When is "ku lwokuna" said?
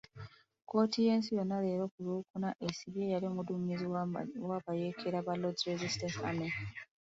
1.91-2.49